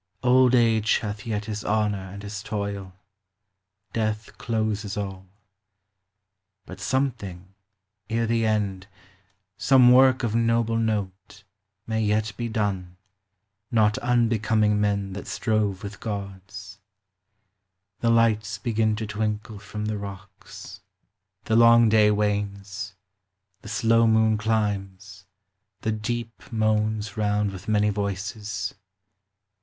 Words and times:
)ld 0.23 0.55
age 0.55 0.97
hath 0.97 1.27
yet 1.27 1.45
his 1.45 1.63
honor 1.63 2.09
and 2.09 2.23
his 2.23 2.41
toil: 2.41 2.91
Death 3.93 4.35
closes 4.39 4.97
all: 4.97 5.27
hut 6.67 6.79
something, 6.79 7.53
ere 8.09 8.25
the 8.25 8.43
end. 8.43 8.87
Some 9.57 9.91
work 9.91 10.23
of 10.23 10.33
noble 10.33 10.77
note, 10.77 11.43
may 11.85 12.01
ye\ 12.01 12.19
be 12.35 12.49
done, 12.49 12.97
\oi 13.77 13.91
unbecoming 14.01 14.81
men 14.81 15.13
that 15.13 15.27
< 15.47 15.47
rove 15.47 15.81
w 15.83 15.93
it 15.95 15.99
'■ 16.47 16.77
The 17.99 18.09
lights 18.09 18.57
begin 18.57 18.95
to 18.95 19.05
t 19.05 19.19
winkle 19.19 19.59
from 19.59 19.85
t 19.85 19.91
1 19.91 20.01
128 20.01 20.15
P0EM8 20.15 20.41
OF 20.41 20.49
SENTIMENT. 20.51 20.95
The 21.43 21.55
long 21.55 21.89
day 21.89 22.09
wanes: 22.09 22.95
the 23.61 23.69
slow 23.69 24.07
moon 24.07 24.39
climbs: 24.39 25.27
the 25.81 25.91
deep 25.91 26.41
Moans 26.51 27.15
round 27.17 27.51
with 27.51 27.67
many 27.67 27.91
voices. 27.91 28.73